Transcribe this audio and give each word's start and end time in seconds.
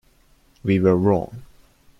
We 0.63 0.79
were 0.79 0.97
wrong. 0.97 1.43